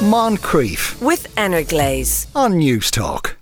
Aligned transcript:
Moncrieff 0.00 0.98
with 1.02 1.26
Energlaze. 1.36 2.26
on 2.34 2.54
Newstalk. 2.54 3.36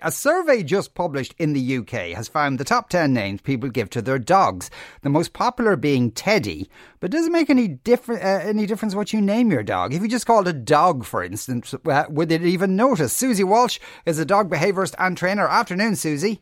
A 0.00 0.12
survey 0.12 0.62
just 0.62 0.94
published 0.94 1.34
in 1.36 1.52
the 1.52 1.78
UK 1.78 2.14
has 2.14 2.28
found 2.28 2.60
the 2.60 2.64
top 2.64 2.88
10 2.90 3.12
names 3.12 3.40
people 3.40 3.68
give 3.68 3.90
to 3.90 4.00
their 4.00 4.20
dogs. 4.20 4.70
The 5.02 5.08
most 5.10 5.32
popular 5.32 5.74
being 5.74 6.12
Teddy, 6.12 6.70
but 7.00 7.10
does 7.10 7.26
it 7.26 7.32
make 7.32 7.50
any, 7.50 7.66
differ- 7.66 8.20
uh, 8.22 8.40
any 8.44 8.66
difference 8.66 8.94
what 8.94 9.12
you 9.12 9.20
name 9.20 9.50
your 9.50 9.64
dog? 9.64 9.94
If 9.94 10.00
you 10.00 10.06
just 10.06 10.26
called 10.26 10.46
a 10.46 10.52
dog, 10.52 11.04
for 11.04 11.24
instance, 11.24 11.74
uh, 11.74 12.04
would 12.08 12.30
it 12.30 12.44
even 12.44 12.76
notice? 12.76 13.20
Suzie 13.20 13.42
Walsh 13.42 13.80
is 14.04 14.20
a 14.20 14.24
dog 14.24 14.48
behaviourist 14.48 14.94
and 15.00 15.16
trainer. 15.16 15.48
Afternoon, 15.48 15.94
Suzie. 15.94 16.38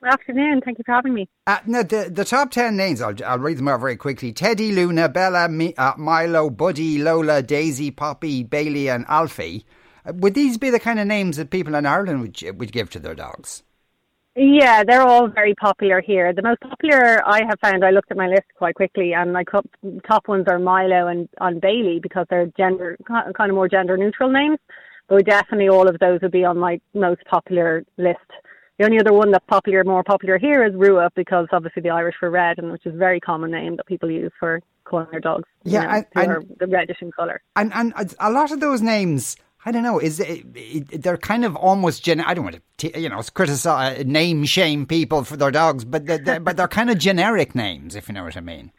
Good 0.00 0.12
afternoon. 0.12 0.60
Thank 0.64 0.78
you 0.78 0.84
for 0.86 0.92
having 0.92 1.12
me. 1.12 1.28
Uh, 1.46 1.58
no, 1.66 1.82
the, 1.82 2.08
the 2.08 2.24
top 2.24 2.52
10 2.52 2.76
names, 2.76 3.02
I'll, 3.02 3.14
I'll 3.26 3.38
read 3.40 3.58
them 3.58 3.66
out 3.66 3.80
very 3.80 3.96
quickly. 3.96 4.32
Teddy, 4.32 4.70
Luna, 4.70 5.08
Bella, 5.08 5.48
Mi, 5.48 5.74
uh, 5.76 5.94
Milo, 5.96 6.50
Buddy, 6.50 6.98
Lola, 6.98 7.42
Daisy, 7.42 7.90
Poppy, 7.90 8.44
Bailey 8.44 8.88
and 8.88 9.04
Alfie. 9.08 9.66
Uh, 10.06 10.12
would 10.14 10.34
these 10.34 10.56
be 10.56 10.70
the 10.70 10.78
kind 10.78 11.00
of 11.00 11.08
names 11.08 11.36
that 11.36 11.50
people 11.50 11.74
in 11.74 11.84
Ireland 11.84 12.20
would, 12.20 12.58
would 12.58 12.70
give 12.70 12.90
to 12.90 13.00
their 13.00 13.16
dogs? 13.16 13.64
Yeah, 14.36 14.84
they're 14.84 15.02
all 15.02 15.26
very 15.26 15.56
popular 15.56 16.00
here. 16.00 16.32
The 16.32 16.42
most 16.42 16.60
popular 16.60 17.20
I 17.26 17.40
have 17.48 17.58
found, 17.60 17.84
I 17.84 17.90
looked 17.90 18.12
at 18.12 18.16
my 18.16 18.28
list 18.28 18.46
quite 18.56 18.76
quickly, 18.76 19.12
and 19.12 19.32
my 19.32 19.42
top 20.06 20.28
ones 20.28 20.44
are 20.48 20.60
Milo 20.60 21.08
and, 21.08 21.28
and 21.40 21.60
Bailey 21.60 21.98
because 22.00 22.24
they're 22.30 22.46
gender 22.56 22.96
kind 23.04 23.34
of 23.36 23.54
more 23.56 23.68
gender 23.68 23.96
neutral 23.96 24.30
names. 24.30 24.58
But 25.08 25.24
definitely 25.24 25.68
all 25.68 25.88
of 25.88 25.98
those 25.98 26.20
would 26.22 26.30
be 26.30 26.44
on 26.44 26.56
my 26.56 26.80
most 26.94 27.24
popular 27.24 27.84
list. 27.96 28.18
The 28.78 28.84
only 28.84 29.00
other 29.00 29.12
one 29.12 29.32
that's 29.32 29.44
popular, 29.48 29.82
more 29.84 30.04
popular 30.04 30.38
here 30.38 30.64
is 30.64 30.72
Rua 30.74 31.10
because 31.16 31.48
obviously 31.52 31.82
the 31.82 31.90
Irish 31.90 32.14
for 32.20 32.30
red, 32.30 32.58
and 32.58 32.70
which 32.70 32.86
is 32.86 32.94
a 32.94 32.98
very 32.98 33.18
common 33.20 33.50
name 33.50 33.76
that 33.76 33.86
people 33.86 34.08
use 34.10 34.30
for 34.38 34.60
calling 34.84 35.08
their 35.10 35.20
dogs. 35.20 35.48
you 35.64 35.72
Yeah, 35.72 35.82
know, 35.82 35.88
and- 35.90 36.06
who 36.14 36.20
and- 36.20 36.30
are 36.30 36.42
the 36.60 36.66
reddish 36.68 36.98
in 37.02 37.10
colour. 37.12 37.42
And 37.56 37.72
and 37.74 37.92
a 38.20 38.30
lot 38.30 38.52
of 38.52 38.60
those 38.60 38.80
names, 38.80 39.36
I 39.66 39.72
don't 39.72 39.82
know, 39.82 39.98
is 39.98 40.20
it, 40.20 41.02
they're 41.02 41.16
kind 41.18 41.44
of 41.44 41.56
almost 41.56 42.04
gen. 42.04 42.20
I 42.20 42.34
don't 42.34 42.44
want 42.44 42.60
to, 42.78 43.00
you 43.00 43.08
know, 43.08 43.20
criticize, 43.34 44.04
name 44.06 44.44
shame 44.44 44.86
people 44.86 45.24
for 45.24 45.36
their 45.36 45.50
dogs, 45.50 45.84
but 45.84 46.06
they're, 46.06 46.18
they're, 46.18 46.40
but 46.40 46.56
they're 46.56 46.68
kind 46.68 46.88
of 46.88 46.98
generic 46.98 47.54
names, 47.56 47.96
if 47.96 48.08
you 48.08 48.14
know 48.14 48.22
what 48.24 48.36
I 48.36 48.40
mean. 48.40 48.70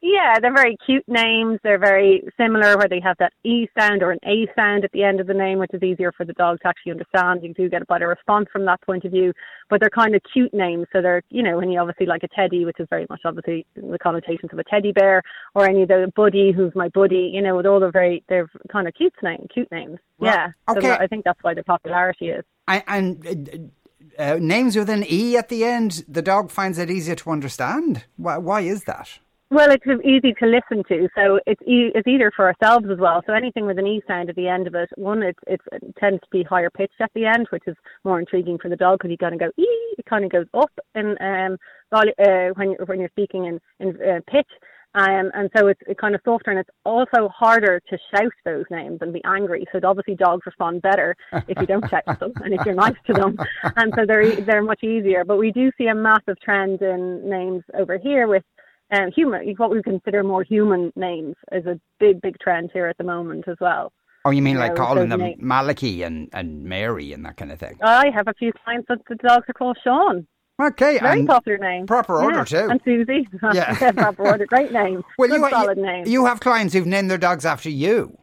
Yeah, 0.00 0.38
they're 0.40 0.54
very 0.54 0.76
cute 0.86 1.02
names. 1.08 1.58
They're 1.64 1.78
very 1.78 2.22
similar 2.36 2.76
where 2.76 2.88
they 2.88 3.00
have 3.00 3.16
that 3.18 3.32
E 3.42 3.68
sound 3.76 4.00
or 4.00 4.12
an 4.12 4.20
A 4.24 4.46
sound 4.54 4.84
at 4.84 4.92
the 4.92 5.02
end 5.02 5.18
of 5.18 5.26
the 5.26 5.34
name, 5.34 5.58
which 5.58 5.74
is 5.74 5.82
easier 5.82 6.12
for 6.12 6.24
the 6.24 6.34
dog 6.34 6.60
to 6.60 6.68
actually 6.68 6.92
understand. 6.92 7.42
You 7.42 7.52
do 7.52 7.68
get 7.68 7.82
a 7.82 7.86
better 7.86 8.06
response 8.06 8.46
from 8.52 8.64
that 8.66 8.80
point 8.82 9.04
of 9.04 9.10
view. 9.10 9.32
But 9.68 9.80
they're 9.80 9.90
kind 9.90 10.14
of 10.14 10.22
cute 10.32 10.54
names. 10.54 10.86
So 10.92 11.02
they're, 11.02 11.22
you 11.30 11.42
know, 11.42 11.56
when 11.56 11.70
you 11.70 11.80
obviously 11.80 12.06
like 12.06 12.22
a 12.22 12.28
teddy, 12.28 12.64
which 12.64 12.78
is 12.78 12.86
very 12.88 13.06
much 13.10 13.22
obviously 13.24 13.66
the 13.74 13.98
connotations 13.98 14.52
of 14.52 14.58
a 14.60 14.64
teddy 14.64 14.92
bear, 14.92 15.20
or 15.56 15.68
any 15.68 15.82
of 15.82 15.88
the 15.88 16.12
buddy, 16.14 16.52
who's 16.52 16.72
my 16.76 16.88
buddy, 16.90 17.32
you 17.34 17.42
know, 17.42 17.60
they're 17.60 17.72
all 17.72 17.80
the 17.80 17.90
very, 17.90 18.22
they're 18.28 18.48
kind 18.70 18.86
of 18.86 18.94
cute 18.94 19.14
names, 19.20 19.48
cute 19.52 19.70
names. 19.72 19.98
Well, 20.18 20.32
yeah. 20.32 20.48
okay. 20.68 20.80
So 20.80 20.92
I 20.92 21.08
think 21.08 21.24
that's 21.24 21.42
why 21.42 21.54
the 21.54 21.64
popularity 21.64 22.28
is. 22.28 22.44
And, 22.68 22.84
and 22.86 23.72
uh, 24.16 24.22
uh, 24.22 24.38
names 24.40 24.76
with 24.76 24.90
an 24.90 25.04
E 25.10 25.36
at 25.36 25.48
the 25.48 25.64
end, 25.64 26.04
the 26.06 26.22
dog 26.22 26.52
finds 26.52 26.78
it 26.78 26.88
easier 26.88 27.16
to 27.16 27.30
understand. 27.30 28.04
Why, 28.16 28.38
why 28.38 28.60
is 28.60 28.84
that? 28.84 29.18
Well, 29.50 29.70
it's 29.70 29.86
easy 30.04 30.34
to 30.34 30.46
listen 30.46 30.84
to, 30.88 31.08
so 31.16 31.40
it's 31.46 31.62
e- 31.62 31.90
it's 31.94 32.06
either 32.06 32.30
for 32.36 32.46
ourselves 32.52 32.86
as 32.92 32.98
well. 32.98 33.22
So 33.26 33.32
anything 33.32 33.64
with 33.64 33.78
an 33.78 33.86
e 33.86 34.02
sound 34.06 34.28
at 34.28 34.36
the 34.36 34.46
end 34.46 34.66
of 34.66 34.74
it, 34.74 34.90
one, 34.96 35.22
it's 35.22 35.38
it 35.46 35.60
tends 35.98 36.20
to 36.20 36.26
be 36.30 36.42
higher 36.42 36.68
pitched 36.68 37.00
at 37.00 37.10
the 37.14 37.24
end, 37.24 37.46
which 37.48 37.62
is 37.66 37.74
more 38.04 38.20
intriguing 38.20 38.58
for 38.58 38.68
the 38.68 38.76
dog 38.76 38.98
because 38.98 39.10
you 39.10 39.16
kind 39.16 39.32
of 39.32 39.40
go 39.40 39.50
e, 39.56 39.66
it 39.96 40.04
kind 40.04 40.26
of 40.26 40.30
goes 40.30 40.46
up 40.52 40.70
in 40.94 41.16
um 41.22 41.56
vol- 41.90 42.12
uh, 42.18 42.52
when 42.56 42.72
you're 42.72 42.84
when 42.84 43.00
you're 43.00 43.08
speaking 43.08 43.46
in 43.46 43.58
in 43.80 43.96
uh, 44.02 44.20
pitch. 44.30 44.50
Um, 44.94 45.30
and 45.34 45.50
so 45.56 45.66
it's, 45.68 45.80
it's 45.86 46.00
kind 46.00 46.14
of 46.14 46.20
softer 46.24 46.50
and 46.50 46.58
it's 46.58 46.70
also 46.84 47.28
harder 47.28 47.80
to 47.88 47.98
shout 48.10 48.32
those 48.44 48.64
names 48.70 48.98
and 49.02 49.12
be 49.12 49.22
angry. 49.24 49.64
So 49.70 49.80
obviously 49.84 50.14
dogs 50.14 50.44
respond 50.46 50.80
better 50.82 51.14
if 51.46 51.58
you 51.60 51.66
don't 51.66 51.88
shout 51.88 52.18
them 52.18 52.32
and 52.42 52.54
if 52.54 52.64
you're 52.64 52.74
nice 52.74 52.96
to 53.06 53.12
them. 53.12 53.38
And 53.76 53.92
so 53.94 54.06
they're, 54.06 54.34
they're 54.36 54.62
much 54.62 54.82
easier. 54.82 55.24
But 55.26 55.36
we 55.36 55.52
do 55.52 55.70
see 55.76 55.88
a 55.88 55.94
massive 55.94 56.40
trend 56.40 56.80
in 56.80 57.28
names 57.28 57.64
over 57.78 57.98
here 57.98 58.26
with 58.28 58.42
um, 58.90 59.10
human, 59.14 59.54
what 59.56 59.70
we 59.70 59.82
consider 59.82 60.22
more 60.22 60.42
human 60.42 60.92
names 60.96 61.36
is 61.52 61.66
a 61.66 61.78
big, 62.00 62.20
big 62.20 62.38
trend 62.40 62.70
here 62.72 62.86
at 62.86 62.96
the 62.98 63.04
moment 63.04 63.46
as 63.48 63.56
well. 63.60 63.92
Oh, 64.24 64.30
you 64.30 64.42
mean 64.42 64.54
You 64.54 64.60
like 64.60 64.74
know, 64.74 64.84
calling 64.84 65.08
them 65.08 65.20
names. 65.20 65.36
Malachi 65.40 66.02
and, 66.02 66.28
and 66.32 66.64
Mary 66.64 67.12
and 67.12 67.24
that 67.24 67.36
kind 67.36 67.52
of 67.52 67.58
thing? 67.58 67.78
I 67.82 68.10
have 68.14 68.28
a 68.28 68.34
few 68.34 68.52
clients 68.64 68.88
that 68.88 68.98
the 69.08 69.14
dogs 69.16 69.44
are 69.48 69.52
called 69.54 69.78
Sean. 69.82 70.26
Okay, 70.60 70.98
Very 70.98 71.24
popular 71.24 71.56
name. 71.56 71.86
proper 71.86 72.16
order 72.20 72.38
Yeah. 72.38 72.44
too. 72.44 72.68
And 72.70 72.82
Suzie. 72.82 73.26
Yeah. 73.54 73.92
proper 73.92 74.26
order. 74.26 74.44
Great 74.46 74.72
name. 74.72 75.04
well, 75.18 75.28
Good 75.28 75.40
you, 75.40 75.50
solid 75.50 75.78
you, 75.78 75.84
name. 75.84 76.06
you 76.06 76.26
have 76.26 76.40
clients 76.40 76.74
who've 76.74 76.84
named 76.86 77.08
their 77.10 77.16
dogs 77.18 77.46
after 77.46 77.70
you. 77.70 78.18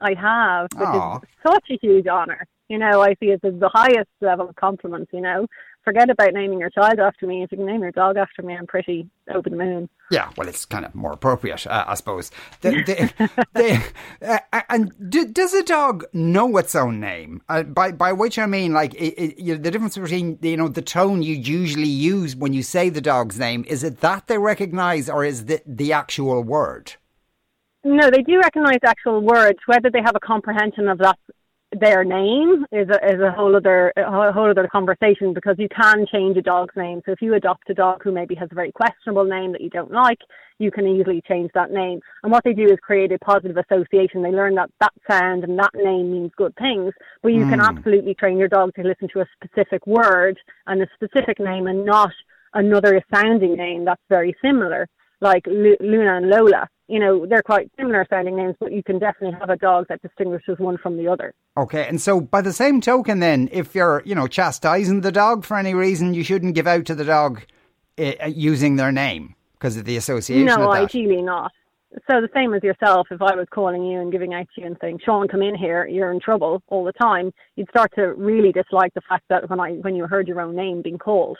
I 0.00 0.14
have, 0.14 0.68
which 0.74 0.88
Aw. 0.88 1.16
is 1.18 1.22
such 1.46 1.64
a 1.70 1.78
huge 1.80 2.06
honour. 2.08 2.46
You 2.68 2.78
know, 2.78 3.00
I 3.00 3.14
see 3.20 3.26
it 3.26 3.40
as 3.44 3.54
the 3.60 3.70
highest 3.72 4.08
level 4.20 4.48
of 4.48 4.56
compliment, 4.56 5.08
you 5.12 5.20
know. 5.20 5.46
Forget 5.86 6.10
about 6.10 6.32
naming 6.32 6.58
your 6.58 6.68
child 6.68 6.98
after 6.98 7.28
me. 7.28 7.44
If 7.44 7.52
you 7.52 7.58
can 7.58 7.66
name 7.66 7.80
your 7.80 7.92
dog 7.92 8.16
after 8.16 8.42
me, 8.42 8.56
I'm 8.56 8.66
pretty 8.66 9.08
over 9.32 9.48
the 9.48 9.54
moon. 9.54 9.88
Yeah, 10.10 10.32
well, 10.36 10.48
it's 10.48 10.64
kind 10.64 10.84
of 10.84 10.92
more 10.96 11.12
appropriate, 11.12 11.64
uh, 11.64 11.84
I 11.86 11.94
suppose. 11.94 12.32
Uh, 14.22 14.38
and 14.70 14.92
do, 15.10 15.26
does 15.26 15.52
a 15.52 15.62
dog 15.62 16.04
know 16.12 16.56
its 16.56 16.74
own 16.74 16.98
name? 17.00 17.42
Uh, 17.48 17.62
by 17.62 17.92
by 17.92 18.12
which 18.12 18.38
I 18.38 18.46
mean, 18.46 18.72
like, 18.72 18.94
it, 18.94 19.14
it, 19.14 19.38
you 19.38 19.54
know, 19.54 19.62
the 19.62 19.70
difference 19.70 19.96
between 19.96 20.38
you 20.42 20.56
know 20.56 20.68
the 20.68 20.82
tone 20.82 21.22
you 21.22 21.34
usually 21.34 21.88
use 21.88 22.34
when 22.34 22.52
you 22.52 22.62
say 22.62 22.88
the 22.88 23.00
dog's 23.00 23.38
name 23.38 23.64
is 23.68 23.84
it 23.84 24.00
that 24.00 24.26
they 24.26 24.38
recognise, 24.38 25.08
or 25.08 25.24
is 25.24 25.44
the 25.44 25.62
the 25.66 25.92
actual 25.92 26.42
word? 26.42 26.94
No, 27.84 28.10
they 28.10 28.22
do 28.22 28.38
recognise 28.40 28.80
actual 28.84 29.20
words. 29.20 29.58
Whether 29.66 29.90
they 29.90 30.02
have 30.04 30.16
a 30.16 30.20
comprehension 30.20 30.88
of 30.88 30.98
that 30.98 31.18
their 31.80 32.04
name 32.04 32.64
is 32.72 32.88
a, 32.88 33.14
is 33.14 33.20
a 33.20 33.30
whole 33.30 33.54
other 33.54 33.92
a 33.96 34.10
whole 34.10 34.32
whole 34.32 34.50
other 34.50 34.68
conversation 34.70 35.34
because 35.34 35.56
you 35.58 35.68
can 35.68 36.06
change 36.10 36.36
a 36.36 36.42
dog's 36.42 36.74
name. 36.76 37.02
So 37.04 37.12
if 37.12 37.20
you 37.20 37.34
adopt 37.34 37.68
a 37.70 37.74
dog 37.74 38.02
who 38.02 38.12
maybe 38.12 38.34
has 38.36 38.48
a 38.50 38.54
very 38.54 38.72
questionable 38.72 39.24
name 39.24 39.52
that 39.52 39.60
you 39.60 39.70
don't 39.70 39.92
like, 39.92 40.18
you 40.58 40.70
can 40.70 40.86
easily 40.86 41.22
change 41.28 41.50
that 41.54 41.70
name. 41.70 42.00
And 42.22 42.32
what 42.32 42.44
they 42.44 42.52
do 42.52 42.64
is 42.64 42.78
create 42.82 43.12
a 43.12 43.18
positive 43.18 43.56
association. 43.56 44.22
They 44.22 44.30
learn 44.30 44.54
that 44.54 44.70
that 44.80 44.92
sound 45.10 45.44
and 45.44 45.58
that 45.58 45.74
name 45.74 46.12
means 46.12 46.32
good 46.36 46.54
things. 46.56 46.92
But 47.22 47.32
you 47.32 47.46
can 47.46 47.60
hmm. 47.60 47.66
absolutely 47.66 48.14
train 48.14 48.38
your 48.38 48.48
dog 48.48 48.74
to 48.74 48.82
listen 48.82 49.08
to 49.12 49.20
a 49.20 49.26
specific 49.42 49.86
word 49.86 50.38
and 50.66 50.82
a 50.82 50.88
specific 50.94 51.38
name 51.38 51.66
and 51.66 51.84
not 51.84 52.12
another 52.54 53.02
sounding 53.14 53.54
name 53.54 53.84
that's 53.84 54.02
very 54.08 54.34
similar, 54.42 54.88
like 55.20 55.46
Lu- 55.46 55.76
Luna 55.80 56.16
and 56.16 56.28
Lola. 56.28 56.68
You 56.88 57.00
know, 57.00 57.26
they're 57.26 57.42
quite 57.42 57.70
similar 57.76 58.06
sounding 58.08 58.36
names, 58.36 58.54
but 58.60 58.72
you 58.72 58.82
can 58.82 59.00
definitely 59.00 59.36
have 59.40 59.50
a 59.50 59.56
dog 59.56 59.86
that 59.88 60.00
distinguishes 60.02 60.58
one 60.58 60.78
from 60.78 60.96
the 60.96 61.08
other. 61.08 61.34
Okay, 61.56 61.86
and 61.88 62.00
so 62.00 62.20
by 62.20 62.40
the 62.40 62.52
same 62.52 62.80
token, 62.80 63.18
then, 63.18 63.48
if 63.50 63.74
you're 63.74 64.02
you 64.04 64.14
know 64.14 64.28
chastising 64.28 65.00
the 65.00 65.12
dog 65.12 65.44
for 65.44 65.56
any 65.56 65.74
reason, 65.74 66.14
you 66.14 66.22
shouldn't 66.22 66.54
give 66.54 66.66
out 66.66 66.86
to 66.86 66.94
the 66.94 67.04
dog 67.04 67.42
uh, 67.98 68.26
using 68.26 68.76
their 68.76 68.92
name 68.92 69.34
because 69.54 69.76
of 69.76 69.84
the 69.84 69.96
association. 69.96 70.46
No, 70.46 70.70
ideally 70.70 71.22
not. 71.22 71.50
So 72.10 72.20
the 72.20 72.28
same 72.34 72.52
as 72.52 72.62
yourself, 72.62 73.06
if 73.10 73.22
I 73.22 73.34
was 73.34 73.46
calling 73.50 73.84
you 73.84 74.00
and 74.00 74.12
giving 74.12 74.34
out 74.34 74.46
to 74.54 74.60
you 74.60 74.66
and 74.66 74.76
saying, 74.80 75.00
Sean, 75.04 75.28
come 75.28 75.40
in 75.40 75.54
here, 75.54 75.86
you're 75.86 76.12
in 76.12 76.20
trouble 76.20 76.62
all 76.68 76.84
the 76.84 76.92
time, 76.92 77.32
you'd 77.54 77.70
start 77.70 77.92
to 77.94 78.12
really 78.14 78.52
dislike 78.52 78.92
the 78.94 79.00
fact 79.08 79.24
that 79.30 79.48
when 79.48 79.60
I 79.60 79.72
when 79.72 79.96
you 79.96 80.06
heard 80.06 80.28
your 80.28 80.40
own 80.40 80.54
name 80.54 80.82
being 80.82 80.98
called. 80.98 81.38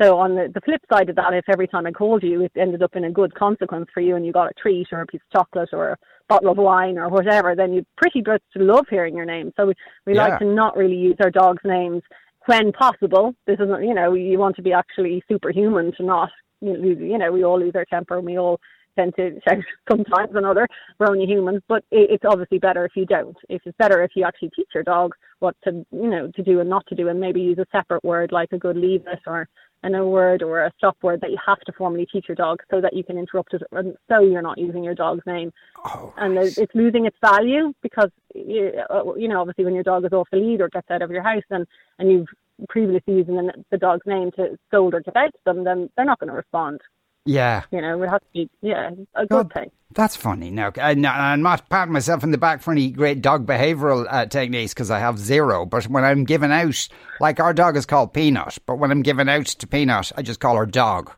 So 0.00 0.18
on 0.18 0.34
the, 0.34 0.50
the 0.52 0.60
flip 0.60 0.82
side 0.92 1.08
of 1.08 1.16
that, 1.16 1.32
if 1.32 1.46
every 1.48 1.66
time 1.66 1.86
I 1.86 1.92
called 1.92 2.22
you, 2.22 2.42
it 2.42 2.52
ended 2.56 2.82
up 2.82 2.96
in 2.96 3.04
a 3.04 3.10
good 3.10 3.34
consequence 3.34 3.86
for 3.94 4.00
you 4.00 4.16
and 4.16 4.26
you 4.26 4.32
got 4.32 4.50
a 4.50 4.54
treat 4.60 4.88
or 4.92 5.00
a 5.00 5.06
piece 5.06 5.22
of 5.32 5.40
chocolate 5.40 5.70
or 5.72 5.90
a 5.90 5.96
bottle 6.28 6.50
of 6.50 6.58
wine 6.58 6.98
or 6.98 7.08
whatever, 7.08 7.54
then 7.56 7.72
you'd 7.72 7.86
pretty 7.96 8.22
much 8.26 8.42
love 8.56 8.84
hearing 8.90 9.16
your 9.16 9.24
name. 9.24 9.52
So 9.56 9.66
we, 9.66 9.74
we 10.06 10.14
Yeah. 10.14 10.28
like 10.28 10.38
to 10.40 10.44
not 10.44 10.76
really 10.76 10.96
use 10.96 11.16
our 11.20 11.30
dogs' 11.30 11.62
names 11.64 12.02
when 12.44 12.72
possible. 12.72 13.34
This 13.46 13.58
isn't, 13.58 13.84
you 13.84 13.94
know, 13.94 14.12
you 14.14 14.38
want 14.38 14.56
to 14.56 14.62
be 14.62 14.72
actually 14.72 15.22
superhuman 15.28 15.92
to 15.96 16.02
not, 16.02 16.30
you 16.60 16.76
know, 16.76 16.84
you 16.84 17.18
know, 17.18 17.32
we 17.32 17.44
all 17.44 17.58
lose 17.58 17.74
our 17.74 17.86
temper 17.86 18.18
and 18.18 18.26
we 18.26 18.38
all 18.38 18.60
tend 18.96 19.14
to 19.16 19.38
shout 19.48 19.62
sometimes 19.88 20.32
another. 20.34 20.66
We're 20.98 21.10
only 21.10 21.26
humans, 21.26 21.62
but 21.68 21.84
it, 21.90 22.10
it's 22.10 22.24
obviously 22.26 22.58
better 22.58 22.84
if 22.84 22.92
you 22.96 23.06
don't. 23.06 23.36
If 23.48 23.62
it's 23.64 23.76
better 23.78 24.02
if 24.02 24.10
you 24.14 24.24
actually 24.24 24.50
teach 24.56 24.68
your 24.74 24.84
dog 24.84 25.14
what 25.38 25.56
to, 25.64 25.86
you 25.90 26.10
know, 26.10 26.30
to 26.34 26.42
do 26.42 26.60
and 26.60 26.68
not 26.68 26.86
to 26.88 26.94
do, 26.94 27.08
and 27.08 27.20
maybe 27.20 27.40
use 27.40 27.58
a 27.58 27.66
separate 27.72 28.04
word 28.04 28.32
like 28.32 28.52
a 28.52 28.58
good 28.58 28.76
leave 28.76 29.06
it 29.06 29.20
or 29.26 29.48
a 29.84 30.06
word 30.06 30.42
or 30.42 30.64
a 30.64 30.72
stop 30.78 30.96
word 31.02 31.20
that 31.20 31.30
you 31.30 31.38
have 31.44 31.60
to 31.60 31.72
formally 31.72 32.06
teach 32.10 32.26
your 32.28 32.34
dog 32.36 32.60
so 32.70 32.80
that 32.80 32.92
you 32.94 33.04
can 33.04 33.18
interrupt 33.18 33.54
it, 33.54 33.62
and 33.72 33.96
so 34.08 34.20
you're 34.20 34.42
not 34.42 34.58
using 34.58 34.82
your 34.82 34.94
dog's 34.94 35.24
name. 35.26 35.52
Oh, 35.84 36.12
And 36.16 36.36
it- 36.38 36.58
it's 36.58 36.74
losing 36.74 37.06
its 37.06 37.16
value 37.20 37.72
because 37.82 38.10
you 38.34 38.72
uh, 38.90 39.14
you 39.14 39.28
know 39.28 39.40
obviously 39.40 39.64
when 39.64 39.74
your 39.74 39.84
dog 39.84 40.04
is 40.04 40.12
off 40.12 40.28
the 40.30 40.38
lead 40.38 40.60
or 40.60 40.68
gets 40.68 40.90
out 40.90 41.02
of 41.02 41.10
your 41.10 41.22
house 41.22 41.44
and 41.50 41.66
and 41.98 42.10
you've 42.10 42.28
previously 42.68 43.14
used 43.14 43.28
the, 43.28 43.52
the 43.70 43.76
dog's 43.78 44.06
name 44.06 44.30
to 44.32 44.58
scold 44.68 44.94
or 44.94 45.00
to 45.02 45.12
them, 45.44 45.62
then 45.64 45.90
they're 45.96 46.06
not 46.06 46.18
going 46.18 46.30
to 46.30 46.34
respond. 46.36 46.80
Yeah. 47.26 47.62
You 47.70 47.80
know, 47.82 48.02
it 48.02 48.08
have 48.08 48.20
to 48.20 48.26
be 48.32 48.50
yeah 48.62 48.90
a 49.14 49.26
good 49.26 49.52
thing. 49.52 49.70
That's 49.92 50.16
funny. 50.16 50.50
Now, 50.50 50.72
I- 50.80 50.94
no, 50.94 51.08
I'm 51.08 51.42
not 51.42 51.68
patting 51.70 51.92
myself 51.92 52.22
in 52.24 52.30
the 52.30 52.38
back 52.38 52.62
for 52.62 52.72
any 52.72 52.90
great 52.90 53.22
dog 53.22 53.46
behavioural 53.46 54.06
uh, 54.10 54.26
techniques 54.26 54.74
because 54.74 54.90
I 54.90 54.98
have 54.98 55.18
zero. 55.18 55.64
But 55.64 55.84
when 55.84 56.04
I'm 56.04 56.24
giving 56.24 56.52
out, 56.52 56.88
like 57.20 57.40
our 57.40 57.54
dog 57.54 57.76
is 57.76 57.86
called 57.86 58.12
Peanut, 58.12 58.58
but 58.66 58.76
when 58.76 58.90
I'm 58.90 59.02
giving 59.02 59.28
out 59.28 59.46
to 59.46 59.66
Peanut, 59.66 60.12
I 60.16 60.22
just 60.22 60.40
call 60.40 60.56
her 60.56 60.66
Dog. 60.66 61.12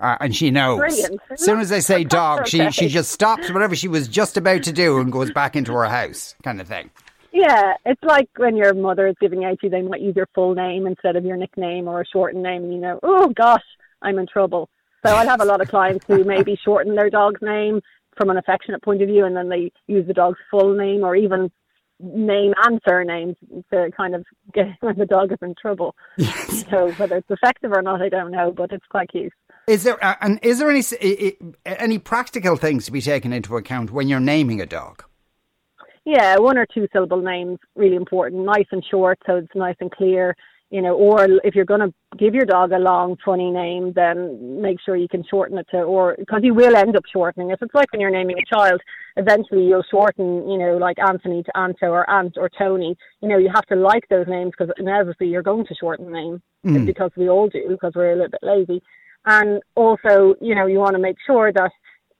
Uh, 0.00 0.16
and 0.20 0.34
she 0.34 0.50
knows. 0.50 0.78
Brilliant. 0.78 1.20
As 1.30 1.44
soon 1.44 1.60
as 1.60 1.70
I 1.70 1.78
say 1.78 2.02
dog, 2.20 2.48
she, 2.48 2.68
she 2.72 2.88
just 2.88 3.12
stops 3.12 3.48
whatever 3.52 3.76
she 3.76 3.86
was 3.86 4.08
just 4.08 4.36
about 4.36 4.64
to 4.64 4.72
do 4.72 4.98
and 4.98 5.12
goes 5.12 5.30
back 5.30 5.54
into 5.54 5.72
her 5.72 5.84
house, 5.84 6.34
kind 6.42 6.60
of 6.60 6.66
thing. 6.66 6.90
Yeah, 7.32 7.74
it's 7.84 8.02
like 8.02 8.28
when 8.36 8.56
your 8.56 8.74
mother 8.74 9.06
is 9.06 9.16
giving 9.20 9.44
out 9.44 9.60
to 9.60 9.66
you, 9.66 9.70
they 9.70 9.82
might 9.82 10.00
use 10.00 10.16
your 10.16 10.28
full 10.34 10.54
name 10.54 10.86
instead 10.86 11.14
of 11.16 11.24
your 11.24 11.36
nickname 11.36 11.86
or 11.86 12.00
a 12.00 12.06
shortened 12.06 12.42
name, 12.42 12.64
and 12.64 12.72
you 12.72 12.80
know, 12.80 12.98
oh 13.02 13.28
gosh, 13.28 13.62
I'm 14.02 14.18
in 14.18 14.26
trouble. 14.26 14.68
So 15.04 15.14
I'd 15.14 15.28
have 15.28 15.40
a 15.40 15.44
lot 15.44 15.60
of 15.60 15.68
clients 15.68 16.04
who 16.06 16.24
maybe 16.24 16.58
shorten 16.64 16.94
their 16.94 17.10
dog's 17.10 17.42
name 17.42 17.80
from 18.16 18.30
an 18.30 18.36
affectionate 18.36 18.82
point 18.82 19.02
of 19.02 19.08
view, 19.08 19.24
and 19.24 19.36
then 19.36 19.48
they 19.48 19.70
use 19.86 20.06
the 20.06 20.14
dog's 20.14 20.38
full 20.50 20.74
name 20.74 21.02
or 21.04 21.14
even 21.16 21.50
name 22.00 22.54
and 22.64 22.80
surname 22.86 23.36
to 23.72 23.90
kind 23.96 24.14
of 24.14 24.24
get 24.52 24.66
when 24.80 24.96
the 24.96 25.06
dog 25.06 25.32
is 25.32 25.38
in 25.42 25.54
trouble. 25.60 25.94
Yes. 26.16 26.64
So 26.70 26.90
whether 26.92 27.16
it's 27.16 27.30
effective 27.30 27.72
or 27.72 27.82
not, 27.82 28.00
I 28.02 28.08
don't 28.08 28.30
know, 28.30 28.50
but 28.50 28.72
it's 28.72 28.86
quite 28.88 29.10
cute. 29.10 29.32
Is 29.66 29.82
there 29.84 30.02
uh, 30.04 30.16
and 30.20 30.38
is 30.42 30.58
there 30.58 30.68
any 30.70 30.80
s- 30.80 30.92
i- 31.02 31.36
i- 31.66 31.70
any 31.74 31.98
practical 31.98 32.56
things 32.56 32.84
to 32.86 32.92
be 32.92 33.00
taken 33.00 33.32
into 33.32 33.56
account 33.56 33.90
when 33.90 34.08
you're 34.08 34.20
naming 34.20 34.60
a 34.60 34.66
dog? 34.66 35.02
Yeah, 36.04 36.36
one 36.38 36.58
or 36.58 36.66
two 36.66 36.86
syllable 36.92 37.22
names 37.22 37.58
really 37.74 37.96
important, 37.96 38.44
nice 38.44 38.66
and 38.72 38.84
short, 38.90 39.18
so 39.26 39.36
it's 39.36 39.54
nice 39.54 39.76
and 39.80 39.90
clear. 39.90 40.36
You 40.70 40.82
know, 40.82 40.94
or 40.94 41.24
if 41.44 41.54
you're 41.54 41.64
going 41.64 41.80
to 41.80 41.94
give 42.16 42.34
your 42.34 42.46
dog 42.46 42.72
a 42.72 42.78
long, 42.78 43.16
funny 43.24 43.50
name, 43.50 43.92
then 43.94 44.60
make 44.60 44.78
sure 44.80 44.96
you 44.96 45.06
can 45.08 45.22
shorten 45.30 45.58
it 45.58 45.66
to, 45.70 45.82
or 45.82 46.16
because 46.18 46.40
you 46.42 46.52
will 46.52 46.74
end 46.74 46.96
up 46.96 47.04
shortening 47.12 47.50
it. 47.50 47.58
It's 47.62 47.74
like 47.74 47.92
when 47.92 48.00
you're 48.00 48.10
naming 48.10 48.38
a 48.38 48.54
child. 48.54 48.80
Eventually, 49.16 49.66
you'll 49.66 49.84
shorten, 49.88 50.48
you 50.50 50.58
know, 50.58 50.76
like 50.76 50.98
Anthony 50.98 51.44
to 51.44 51.56
Anto 51.56 51.86
or 51.86 52.08
Ant 52.10 52.36
or 52.36 52.50
Tony. 52.58 52.96
You 53.20 53.28
know, 53.28 53.38
you 53.38 53.50
have 53.54 53.66
to 53.66 53.76
like 53.76 54.08
those 54.08 54.26
names 54.26 54.52
because 54.58 54.74
inevitably 54.76 55.28
you're 55.28 55.42
going 55.42 55.66
to 55.66 55.74
shorten 55.74 56.06
the 56.06 56.12
name 56.12 56.42
Mm. 56.64 56.86
because 56.86 57.10
we 57.14 57.28
all 57.28 57.48
do 57.48 57.62
because 57.68 57.92
we're 57.94 58.12
a 58.12 58.16
little 58.16 58.30
bit 58.30 58.40
lazy. 58.42 58.82
And 59.26 59.62
also, 59.74 60.34
you 60.40 60.54
know, 60.54 60.66
you 60.66 60.78
want 60.78 60.94
to 60.94 60.98
make 60.98 61.16
sure 61.26 61.52
that 61.52 61.70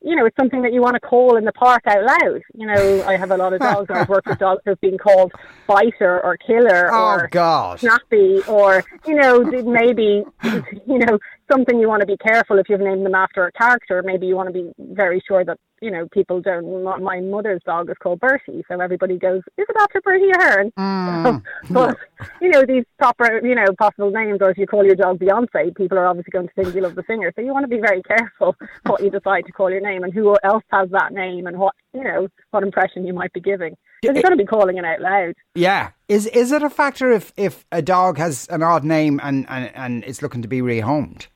you 0.01 0.15
know, 0.17 0.27
it's 0.27 0.37
something 0.37 0.63
that 0.63 0.73
you 0.73 0.83
want 0.83 0.95
to 0.95 1.01
call 1.01 1.37
in 1.37 1.45
the 1.45 1.53
park 1.53 1.83
out 1.87 2.05
loud. 2.05 2.43
You 2.55 2.67
know, 2.67 3.03
I 3.05 3.17
have 3.17 3.31
a 3.31 3.37
lot 3.37 3.53
of 3.55 3.61
dogs, 3.61 3.87
and 3.89 3.99
I've 3.99 4.09
worked 4.09 4.27
with 4.29 4.39
dogs 4.39 4.61
who've 4.65 4.81
been 4.81 4.99
called 4.99 5.33
biter 5.67 6.23
or 6.23 6.37
killer 6.37 6.91
Oh 6.93 7.15
or 7.15 7.29
God! 7.31 7.81
snappy 7.81 8.43
or, 8.47 8.85
you 9.07 9.15
know, 9.15 9.41
maybe, 9.63 10.25
you 10.87 10.99
know, 10.99 11.19
something 11.51 11.79
you 11.79 11.89
want 11.89 12.01
to 12.01 12.07
be 12.07 12.17
careful 12.17 12.59
if 12.59 12.69
you've 12.69 12.81
named 12.81 13.05
them 13.05 13.15
after 13.15 13.47
a 13.47 13.53
character. 13.53 14.03
Maybe 14.05 14.27
you 14.27 14.37
want 14.37 14.49
to 14.49 14.53
be 14.53 14.73
very 14.79 15.23
sure 15.27 15.45
that, 15.45 15.59
you 15.81 15.91
know, 15.91 16.09
people 16.13 16.41
don't. 16.41 16.85
My, 17.03 17.21
mother's 17.21 17.63
dog 17.65 17.91
is 17.91 17.97
called 18.03 18.21
Bertie, 18.21 18.65
so 18.69 18.81
everybody 18.81 19.19
goes, 19.19 19.43
is 19.57 19.67
it 19.69 19.77
after 19.79 20.01
Bertie 20.01 20.31
Ahern? 20.37 20.73
Mm. 20.79 21.43
but, 21.71 21.97
you 22.41 22.49
know, 22.51 22.65
these 22.67 22.85
proper, 22.99 23.41
you 23.47 23.55
know, 23.55 23.67
possible 23.79 24.11
names, 24.11 24.39
or 24.41 24.51
if 24.51 24.59
you 24.59 24.67
call 24.67 24.85
your 24.85 24.95
dog 24.95 25.19
Beyonce, 25.19 25.75
people 25.77 25.99
are 25.99 26.07
obviously 26.07 26.31
going 26.31 26.49
to 26.49 26.55
think 26.55 26.75
you 26.75 26.81
love 26.81 26.95
the 26.95 27.05
singer. 27.07 27.33
So 27.35 27.43
you 27.43 27.53
want 27.53 27.65
to 27.65 27.69
be 27.69 27.81
very 27.81 28.03
careful 28.03 28.57
what 28.85 29.03
you 29.03 29.11
decide 29.11 29.47
to 29.47 29.53
call 29.53 29.71
your 29.71 29.81
name 29.81 30.05
and 30.05 30.13
who 30.13 30.37
else 30.45 30.65
has 30.71 30.89
that 30.91 31.13
name 31.13 31.47
and 31.47 31.59
what, 31.59 31.75
you 31.93 32.05
know, 32.05 32.29
what 32.51 32.63
impression 32.63 33.07
you 33.07 33.13
might 33.13 33.33
be 33.33 33.41
giving. 33.41 33.77
Because 34.01 34.17
you're 34.17 34.23
going 34.23 34.39
to 34.39 34.45
be 34.45 34.47
calling 34.47 34.77
it 34.77 34.85
out 34.85 35.01
loud. 35.01 35.35
Yeah, 35.55 35.91
is 36.09 36.27
is 36.27 36.53
it 36.53 36.63
a 36.63 36.69
factor 36.69 37.11
if 37.11 37.33
if 37.37 37.65
a 37.73 37.81
dog 37.81 38.19
has 38.19 38.47
an 38.49 38.63
odd 38.63 38.85
name 38.85 39.19
and 39.23 39.47
and, 39.49 39.71
and 39.75 40.05
is 40.05 40.21
looking 40.21 40.43
to 40.43 40.49
be 40.49 40.61
rehomed? 40.61 41.29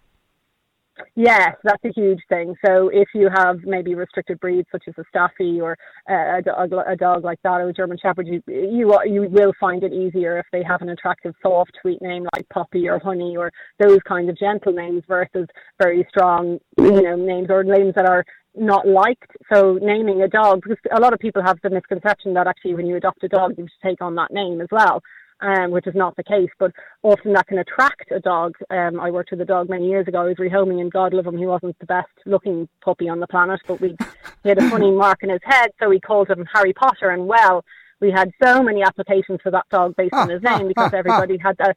Yes, 1.15 1.57
that's 1.65 1.85
a 1.85 1.93
huge 1.95 2.21
thing. 2.29 2.55
So 2.65 2.89
if 2.93 3.09
you 3.15 3.29
have 3.35 3.59
maybe 3.65 3.95
restricted 3.95 4.41
breeds 4.41 4.69
such 4.71 4.85
as 4.89 4.95
a 4.99 5.05
Staffy 5.11 5.61
or 5.61 5.77
uh, 6.09 6.39
a 6.39 6.43
dog, 6.43 6.73
a 6.87 6.97
dog 6.97 7.25
like 7.25 7.41
that 7.43 7.61
or 7.61 7.69
a 7.69 7.73
German 7.73 7.99
Shepherd, 8.01 8.27
you, 8.27 8.43
you 8.47 8.93
you 9.07 9.29
will 9.31 9.53
find 9.59 9.83
it 9.83 9.93
easier 9.93 10.39
if 10.39 10.47
they 10.53 10.63
have 10.63 10.83
an 10.83 10.91
attractive, 10.91 11.35
soft, 11.43 11.73
sweet 11.83 12.01
name 12.03 12.27
like 12.35 12.49
Puppy 12.49 12.89
or 12.89 12.99
Honey 12.99 13.37
or 13.37 13.51
those 13.79 13.99
kind 14.07 14.31
of 14.31 14.39
gentle 14.39 14.73
names 14.73 15.03
versus 15.09 15.47
very 15.81 16.07
strong, 16.09 16.59
you 16.79 17.03
know, 17.03 17.17
names 17.17 17.49
or 17.51 17.65
names 17.65 17.95
that 17.97 18.07
are 18.07 18.25
not 18.55 18.87
liked. 18.87 19.31
So 19.53 19.79
naming 19.81 20.23
a 20.23 20.29
dog, 20.29 20.63
because 20.63 20.79
a 20.97 21.01
lot 21.01 21.13
of 21.13 21.19
people 21.19 21.43
have 21.43 21.59
the 21.63 21.71
misconception 21.71 22.35
that 22.35 22.47
actually 22.47 22.75
when 22.75 22.87
you 22.87 22.97
adopt 22.97 23.23
a 23.25 23.29
dog, 23.29 23.55
you 23.57 23.65
should 23.65 23.89
take 23.89 24.01
on 24.03 24.15
that 24.17 24.33
name 24.33 24.61
as 24.61 24.69
well 24.71 25.03
um, 25.41 25.71
which 25.71 25.87
is 25.87 25.95
not 25.95 26.17
the 26.17 26.25
case. 26.25 26.51
But 26.59 26.73
often 27.03 27.33
that 27.33 27.47
can 27.47 27.59
attract 27.59 28.11
a 28.11 28.21
dog. 28.21 28.55
Um, 28.71 29.01
I 29.01 29.11
worked 29.11 29.31
with 29.31 29.41
a 29.41 29.45
dog 29.45 29.69
many 29.69 29.89
years 29.89 30.09
ago. 30.09 30.23
I 30.23 30.25
was 30.25 30.37
rehoming, 30.37 30.81
and 30.81 30.93
God 30.93 31.15
love 31.15 31.27
him, 31.27 31.39
he 31.39 31.47
wasn't 31.47 31.79
the 31.79 31.87
best 31.87 32.09
looking 32.27 32.69
puppy 32.83 33.09
on 33.09 33.21
the 33.21 33.27
planet, 33.27 33.61
but 33.67 33.81
we 33.81 33.97
he 34.43 34.49
had 34.49 34.59
a 34.59 34.71
funny 34.71 34.91
mark 34.91 35.23
in 35.23 35.31
his 35.31 35.41
head, 35.45 35.71
so 35.81 35.89
we 35.89 36.01
called 36.01 36.29
him 36.29 36.47
Harry 36.53 36.73
Potter. 36.73 37.11
And 37.11 37.27
well, 37.27 37.65
we 38.01 38.11
had 38.11 38.31
so 38.43 38.63
many 38.63 38.83
applications 38.83 39.41
for 39.43 39.51
that 39.51 39.69
dog 39.71 39.97
based 39.97 40.15
on 40.15 40.31
his 40.31 40.43
name 40.43 40.69
because 40.69 40.93
everybody 40.93 41.39
had 41.39 41.57
that. 41.59 41.77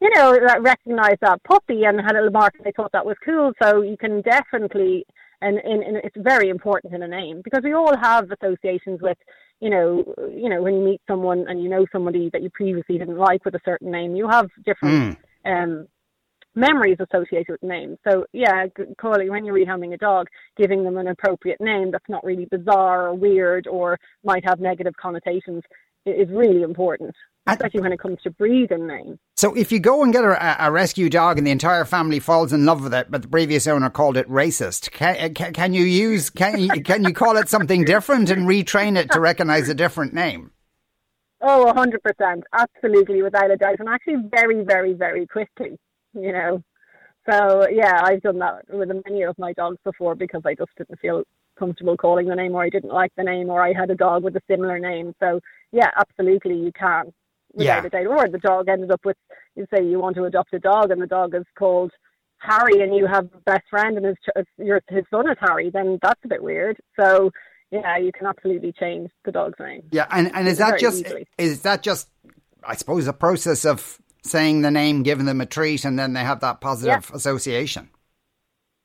You 0.00 0.10
know, 0.14 0.38
that 0.46 0.62
recognized 0.62 1.22
that 1.22 1.42
puppy 1.42 1.82
and 1.82 2.00
had 2.00 2.12
a 2.12 2.18
little 2.22 2.30
mark, 2.30 2.54
and 2.56 2.64
they 2.64 2.70
thought 2.70 2.92
that 2.92 3.04
was 3.04 3.16
cool. 3.24 3.50
So 3.60 3.82
you 3.82 3.96
can 3.96 4.20
definitely, 4.20 5.04
and, 5.40 5.58
and, 5.58 5.82
and 5.82 5.96
it's 5.96 6.14
very 6.16 6.50
important 6.50 6.94
in 6.94 7.02
a 7.02 7.08
name 7.08 7.40
because 7.42 7.64
we 7.64 7.72
all 7.72 7.96
have 7.96 8.30
associations 8.30 9.00
with 9.02 9.18
you 9.60 9.70
know, 9.70 10.04
you 10.32 10.48
know, 10.48 10.62
when 10.62 10.74
you 10.74 10.80
meet 10.80 11.00
someone 11.08 11.46
and 11.48 11.62
you 11.62 11.68
know 11.68 11.86
somebody 11.90 12.30
that 12.32 12.42
you 12.42 12.50
previously 12.50 12.98
didn't 12.98 13.16
like 13.16 13.44
with 13.44 13.54
a 13.54 13.60
certain 13.64 13.90
name, 13.90 14.14
you 14.14 14.28
have 14.28 14.48
different 14.64 15.18
um, 15.44 15.88
memories 16.54 16.98
associated 17.00 17.50
with 17.50 17.62
names. 17.62 17.98
So 18.08 18.24
yeah, 18.32 18.66
calling 19.00 19.30
when 19.30 19.44
you're 19.44 19.54
rehoming 19.54 19.94
a 19.94 19.98
dog, 19.98 20.28
giving 20.56 20.84
them 20.84 20.96
an 20.96 21.08
appropriate 21.08 21.60
name 21.60 21.90
that's 21.90 22.08
not 22.08 22.24
really 22.24 22.46
bizarre 22.46 23.08
or 23.08 23.14
weird 23.14 23.66
or 23.66 23.98
might 24.24 24.44
have 24.44 24.60
negative 24.60 24.94
connotations 25.00 25.62
is 26.06 26.28
really 26.30 26.62
important, 26.62 27.14
especially 27.48 27.80
when 27.80 27.92
it 27.92 27.98
comes 27.98 28.20
to 28.22 28.30
breed 28.30 28.70
and 28.70 28.86
name. 28.86 29.18
So 29.36 29.54
if 29.54 29.70
you 29.70 29.78
go 29.78 30.02
and 30.02 30.12
get 30.12 30.24
a, 30.24 30.66
a 30.66 30.70
rescue 30.70 31.08
dog 31.08 31.38
and 31.38 31.46
the 31.46 31.50
entire 31.50 31.84
family 31.84 32.20
falls 32.20 32.52
in 32.52 32.64
love 32.64 32.82
with 32.82 32.94
it, 32.94 33.10
but 33.10 33.22
the 33.22 33.28
previous 33.28 33.66
owner 33.66 33.90
called 33.90 34.16
it 34.16 34.28
racist, 34.28 34.90
can, 34.90 35.16
uh, 35.16 35.28
can, 35.34 35.52
can 35.52 35.74
you 35.74 35.84
use 35.84 36.30
can 36.30 36.58
you, 36.58 36.82
can 36.82 37.04
you 37.04 37.12
call 37.12 37.36
it 37.36 37.48
something 37.48 37.84
different 37.84 38.30
and 38.30 38.48
retrain 38.48 38.96
it 38.96 39.10
to 39.12 39.20
recognise 39.20 39.68
a 39.68 39.74
different 39.74 40.12
name? 40.12 40.50
Oh, 41.40 41.68
a 41.68 41.74
hundred 41.74 42.02
percent, 42.02 42.44
absolutely, 42.52 43.22
without 43.22 43.50
a 43.50 43.56
doubt, 43.56 43.76
and 43.78 43.88
actually 43.88 44.16
very, 44.28 44.64
very, 44.64 44.92
very 44.92 45.26
quickly. 45.26 45.78
You 46.14 46.32
know, 46.32 46.62
so 47.30 47.68
yeah, 47.70 48.00
I've 48.02 48.22
done 48.22 48.40
that 48.40 48.62
with 48.68 48.90
many 49.06 49.22
of 49.22 49.38
my 49.38 49.52
dogs 49.52 49.78
before 49.84 50.16
because 50.16 50.42
I 50.44 50.54
just 50.54 50.70
didn't 50.76 50.98
feel 50.98 51.22
comfortable 51.56 51.96
calling 51.96 52.26
the 52.26 52.34
name, 52.34 52.54
or 52.54 52.62
I 52.62 52.70
didn't 52.70 52.92
like 52.92 53.12
the 53.16 53.22
name, 53.22 53.50
or 53.50 53.62
I 53.62 53.72
had 53.72 53.90
a 53.90 53.94
dog 53.94 54.24
with 54.24 54.34
a 54.34 54.42
similar 54.50 54.80
name. 54.80 55.14
So 55.20 55.38
yeah, 55.70 55.90
absolutely, 55.96 56.56
you 56.56 56.72
can 56.72 57.12
Yeah. 57.64 57.82
Or 58.08 58.28
the 58.28 58.38
dog 58.38 58.68
ended 58.68 58.90
up 58.90 59.00
with, 59.04 59.16
you 59.54 59.66
say 59.74 59.84
you 59.84 59.98
want 59.98 60.16
to 60.16 60.24
adopt 60.24 60.54
a 60.54 60.58
dog, 60.58 60.90
and 60.90 61.02
the 61.02 61.06
dog 61.06 61.34
is 61.34 61.44
called 61.58 61.92
Harry, 62.38 62.82
and 62.82 62.94
you 62.94 63.06
have 63.06 63.24
a 63.34 63.40
best 63.44 63.64
friend, 63.68 63.96
and 63.96 64.06
his 64.06 64.16
your 64.58 64.80
his 64.88 65.04
son 65.10 65.28
is 65.30 65.36
Harry. 65.40 65.70
Then 65.70 65.98
that's 66.02 66.20
a 66.24 66.28
bit 66.28 66.42
weird. 66.42 66.78
So 66.98 67.30
yeah, 67.70 67.98
you 67.98 68.12
can 68.12 68.26
absolutely 68.26 68.72
change 68.72 69.10
the 69.24 69.32
dog's 69.32 69.58
name. 69.58 69.82
Yeah, 69.90 70.06
and, 70.10 70.34
and 70.34 70.48
is 70.48 70.58
that 70.58 70.78
just 70.78 71.04
easily. 71.04 71.26
is 71.36 71.62
that 71.62 71.82
just 71.82 72.08
I 72.64 72.76
suppose 72.76 73.06
a 73.06 73.12
process 73.12 73.64
of 73.64 73.98
saying 74.22 74.62
the 74.62 74.70
name, 74.70 75.02
giving 75.02 75.26
them 75.26 75.40
a 75.40 75.46
treat, 75.46 75.84
and 75.84 75.98
then 75.98 76.12
they 76.12 76.20
have 76.20 76.40
that 76.40 76.60
positive 76.60 77.10
association. 77.12 77.90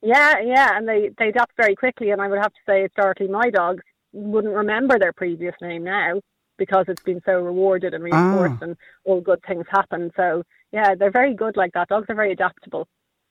Yeah, 0.02 0.40
yeah, 0.44 0.76
and 0.76 0.88
they 0.88 1.12
they 1.18 1.30
adapt 1.30 1.56
very 1.56 1.76
quickly. 1.76 2.10
And 2.12 2.22
I 2.22 2.28
would 2.28 2.40
have 2.40 2.54
to 2.54 2.60
say, 2.68 2.82
historically, 2.82 3.28
my 3.28 3.50
dogs 3.50 3.84
wouldn't 4.12 4.54
remember 4.54 5.00
their 5.00 5.14
previous 5.14 5.56
name 5.62 5.84
now 5.84 6.22
because 6.58 6.86
it's 6.88 7.04
been 7.04 7.22
so 7.26 7.40
rewarded 7.40 7.94
and 7.94 8.04
ah. 8.04 8.18
reinforced, 8.18 8.62
and 8.62 8.78
all 9.06 9.22
good 9.22 9.40
things 9.48 9.66
happen. 9.70 10.12
So 10.16 10.44
yeah, 10.72 10.96
they're 10.96 11.12
very 11.12 11.34
good 11.34 11.58
like 11.58 11.74
that. 11.74 11.90
Dogs 11.90 12.08
are 12.10 12.16
very 12.16 12.32
adaptable. 12.32 12.88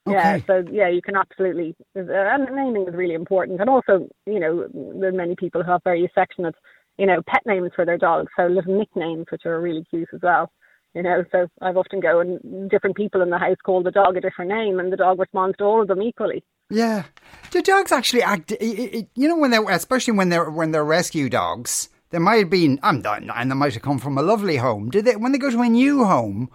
Yeah, 0.07 0.39
so 0.47 0.65
yeah, 0.71 0.89
you 0.89 1.01
can 1.01 1.17
absolutely. 1.17 1.77
And 1.95 2.49
naming 2.57 2.89
is 2.89 2.95
really 2.95 3.15
important, 3.15 3.61
and 3.61 3.71
also, 3.71 4.09
you 4.27 4.41
know, 4.41 4.67
there 4.73 5.11
are 5.11 5.13
many 5.13 5.37
people 5.37 5.63
who 5.63 5.71
have 5.71 5.83
very 5.85 6.05
affectionate, 6.05 6.57
you 6.99 7.07
know, 7.07 7.23
pet 7.27 7.43
names 7.47 7.71
for 7.77 7.85
their 7.85 7.99
dogs. 7.99 8.33
So 8.37 8.47
little 8.47 8.77
nicknames, 8.77 9.27
which 9.31 9.47
are 9.47 9.61
really 9.61 9.85
cute 9.89 10.09
as 10.13 10.21
well. 10.23 10.51
You 10.95 11.03
know, 11.05 11.25
so 11.31 11.47
I've 11.61 11.77
often 11.77 12.01
go 12.01 12.21
and 12.21 12.69
different 12.69 12.97
people 12.97 13.23
in 13.23 13.31
the 13.31 13.39
house 13.39 13.57
call 13.65 13.83
the 13.83 13.91
dog 13.91 14.17
a 14.17 14.21
different 14.21 14.51
name, 14.51 14.81
and 14.81 14.93
the 14.93 14.97
dog 14.97 15.21
responds 15.21 15.57
to 15.59 15.65
all 15.65 15.83
of 15.83 15.89
them 15.89 16.03
equally. 16.03 16.43
Yeah, 16.69 17.05
do 17.51 17.63
dogs 17.63 17.93
actually 17.93 18.23
act? 18.23 18.53
You 18.61 19.07
know, 19.17 19.39
when 19.39 19.53
they're 19.53 19.69
especially 19.71 20.15
when 20.15 20.31
they're 20.31 20.51
when 20.51 20.73
they're 20.73 20.85
rescue 20.85 21.29
dogs, 21.29 21.89
they 22.13 22.19
might 22.19 22.37
have 22.37 22.51
been 22.51 22.79
and 22.83 23.05
they 23.05 23.55
might 23.55 23.75
have 23.75 23.83
come 23.83 23.99
from 23.99 24.17
a 24.17 24.23
lovely 24.23 24.59
home. 24.59 24.91
Do 24.91 25.03
they 25.03 25.17
when 25.17 25.33
they 25.33 25.39
go 25.39 25.51
to 25.51 25.61
a 25.61 25.69
new 25.69 26.05
home? 26.05 26.51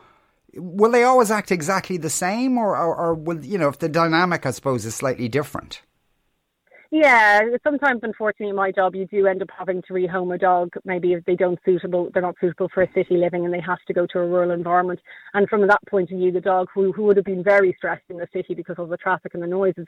Will 0.54 0.92
they 0.92 1.04
always 1.04 1.30
act 1.30 1.52
exactly 1.52 1.98
the 1.98 2.10
same, 2.10 2.58
or, 2.58 2.78
or, 2.78 2.96
or 2.96 3.14
will 3.14 3.44
you 3.44 3.58
know 3.58 3.68
if 3.68 3.80
the 3.80 3.90
dynamic, 3.90 4.46
I 4.46 4.52
suppose, 4.52 4.86
is 4.86 4.96
slightly 4.96 5.28
different? 5.28 5.82
Yeah, 6.90 7.42
sometimes 7.64 8.00
unfortunately 8.04 8.52
in 8.52 8.56
my 8.56 8.72
job 8.72 8.96
you 8.96 9.06
do 9.08 9.28
end 9.28 9.42
up 9.42 9.50
having 9.58 9.82
to 9.84 9.94
rehome 9.94 10.34
a 10.34 10.38
dog. 10.38 10.70
Maybe 10.86 11.12
if 11.12 11.26
they 11.26 11.36
don't 11.36 11.60
suitable, 11.66 12.10
they're 12.14 12.22
not 12.22 12.36
suitable 12.40 12.70
for 12.74 12.82
a 12.82 12.94
city 12.94 13.18
living, 13.18 13.44
and 13.44 13.54
they 13.54 13.60
have 13.60 13.80
to 13.88 13.94
go 13.94 14.08
to 14.08 14.20
a 14.20 14.26
rural 14.26 14.52
environment. 14.52 15.02
And 15.34 15.50
from 15.50 15.68
that 15.68 15.82
point 15.90 16.12
of 16.12 16.18
view, 16.18 16.32
the 16.32 16.40
dog 16.40 16.68
who 16.74 16.94
who 16.94 17.04
would 17.04 17.18
have 17.18 17.26
been 17.26 17.44
very 17.44 17.74
stressed 17.78 18.06
in 18.10 18.18
the 18.18 18.28
city 18.32 18.54
because 18.54 18.78
of 18.80 18.88
the 18.90 18.98
traffic 18.98 19.34
and 19.34 19.44
the 19.44 19.48
noises 19.48 19.86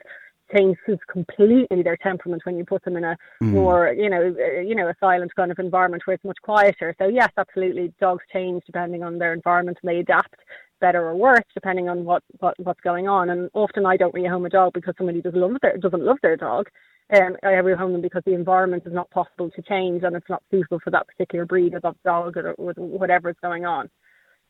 changes 0.54 0.98
completely 1.10 1.82
their 1.82 1.96
temperament 1.96 2.42
when 2.44 2.56
you 2.56 2.64
put 2.64 2.84
them 2.84 2.96
in 2.96 3.04
a 3.04 3.16
more 3.40 3.92
you 3.96 4.10
know 4.10 4.34
uh, 4.38 4.60
you 4.60 4.74
know 4.74 4.88
a 4.88 4.94
silent 5.00 5.34
kind 5.34 5.50
of 5.50 5.58
environment 5.58 6.02
where 6.06 6.14
it's 6.14 6.24
much 6.24 6.38
quieter. 6.42 6.94
So 6.98 7.08
yes, 7.08 7.30
absolutely, 7.36 7.92
dogs 8.00 8.24
change 8.32 8.62
depending 8.66 9.02
on 9.02 9.18
their 9.18 9.32
environment 9.32 9.78
and 9.82 9.88
they 9.90 10.00
adapt 10.00 10.36
better 10.80 11.06
or 11.06 11.14
worse 11.14 11.44
depending 11.54 11.88
on 11.88 12.04
what, 12.04 12.22
what 12.38 12.54
what's 12.58 12.80
going 12.80 13.08
on. 13.08 13.30
And 13.30 13.50
often 13.54 13.86
I 13.86 13.96
don't 13.96 14.14
rehome 14.14 14.46
a 14.46 14.50
dog 14.50 14.72
because 14.74 14.94
somebody 14.96 15.20
doesn't 15.20 15.40
love 15.40 15.56
their 15.62 15.76
doesn't 15.76 16.04
love 16.04 16.18
their 16.22 16.36
dog. 16.36 16.68
Um, 17.12 17.36
I 17.42 17.48
rehome 17.48 17.92
them 17.92 18.02
because 18.02 18.22
the 18.24 18.34
environment 18.34 18.84
is 18.86 18.92
not 18.92 19.10
possible 19.10 19.50
to 19.50 19.62
change 19.62 20.04
and 20.04 20.14
it's 20.14 20.28
not 20.28 20.42
suitable 20.50 20.78
for 20.82 20.90
that 20.90 21.08
particular 21.08 21.44
breed 21.44 21.74
of 21.74 21.82
dog 22.04 22.36
or, 22.36 22.52
or 22.52 22.72
whatever 22.74 23.30
is 23.30 23.36
going 23.42 23.64
on, 23.64 23.90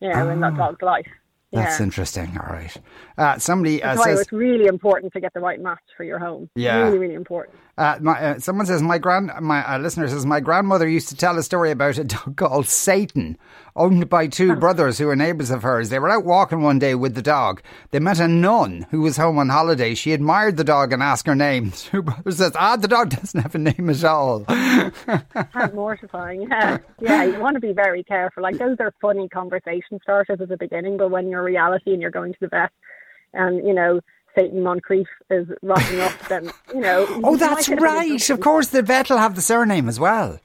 you 0.01 0.11
know, 0.11 0.27
oh. 0.27 0.31
in 0.31 0.41
that 0.41 0.53
ah. 0.55 0.57
dog's 0.57 0.83
life. 0.83 1.07
That's 1.53 1.81
yeah. 1.81 1.85
interesting. 1.85 2.39
All 2.39 2.53
right. 2.53 2.77
Uh, 3.19 3.39
somebody 3.39 3.83
uh, 3.83 3.97
says 3.97 4.21
it's 4.21 4.33
really 4.33 4.67
important 4.67 5.13
to 5.15 5.21
get 5.21 5.35
the 5.35 5.41
right 5.41 5.61
match 5.61 5.81
for 5.97 6.05
your 6.05 6.19
home. 6.19 6.49
Yeah, 6.55 6.85
really, 6.85 6.99
really 6.99 7.15
important. 7.15 7.57
Uh, 7.77 7.99
my, 8.01 8.21
uh, 8.21 8.39
someone 8.39 8.67
says 8.67 8.83
my 8.83 8.99
grand 8.99 9.33
my 9.41 9.67
uh, 9.67 9.79
listener 9.79 10.07
says 10.07 10.25
my 10.25 10.39
grandmother 10.39 10.89
used 10.89 11.09
to 11.09 11.17
tell 11.17 11.37
a 11.39 11.43
story 11.43 11.73
about 11.73 11.99
a 11.99 12.05
dog 12.05 12.37
called 12.37 12.67
Satan, 12.67 13.37
owned 13.81 14.09
by 14.11 14.27
two 14.27 14.55
brothers 14.57 14.99
who 14.99 15.07
were 15.07 15.17
neighbours 15.17 15.51
of 15.51 15.63
hers. 15.63 15.89
They 15.89 15.99
were 15.99 16.11
out 16.11 16.25
walking 16.25 16.63
one 16.63 16.79
day 16.79 16.95
with 16.95 17.15
the 17.15 17.23
dog. 17.23 17.63
They 17.91 17.99
met 17.99 18.21
a 18.21 18.29
nun 18.29 18.87
who 18.91 19.01
was 19.01 19.17
home 19.17 19.39
on 19.39 19.49
holiday. 19.49 19.95
She 19.95 20.13
admired 20.13 20.59
the 20.59 20.65
dog 20.65 20.93
and 20.93 21.03
asked 21.03 21.27
her 21.27 21.35
name. 21.35 21.71
Two 21.77 22.03
brothers 22.03 22.37
says, 22.37 22.53
"Ah, 22.55 22.77
the 22.77 22.89
dog 22.89 23.11
doesn't 23.11 23.41
have 23.41 23.55
a 23.55 23.59
name 23.59 23.89
at 23.89 24.05
all." 24.05 24.41
That's 24.49 25.75
mortifying. 25.75 26.43
Yeah, 26.43 26.79
yeah. 27.01 27.25
You 27.25 27.41
want 27.41 27.55
to 27.55 27.61
be 27.61 27.73
very 27.73 28.05
careful. 28.05 28.43
Like 28.43 28.59
those 28.59 28.77
are 28.81 28.93
funny 29.01 29.29
conversation 29.29 29.99
starters 30.03 30.41
at 30.41 30.49
the 30.49 30.57
beginning, 30.57 30.99
but 30.99 31.11
when 31.11 31.29
you're 31.29 31.43
reality 31.43 31.93
and 31.93 32.03
you're 32.03 32.11
going 32.11 32.35
to 32.35 32.39
the 32.41 32.49
vet, 32.49 32.71
and 33.33 33.67
you 33.67 33.73
know 33.73 34.01
Satan 34.39 34.61
Moncrieff 34.61 35.07
is 35.31 35.49
rocking 35.63 36.01
up, 36.01 36.13
then 36.29 36.51
you 36.75 36.81
know. 36.81 37.07
Oh, 37.25 37.37
that's 37.37 37.69
right. 37.69 38.31
Of 38.31 38.41
course, 38.41 38.69
the 38.69 38.83
vet 38.83 39.09
will 39.11 39.19
have 39.19 39.35
the 39.35 39.43
surname 39.43 39.89
as 39.89 39.99
well. 39.99 40.39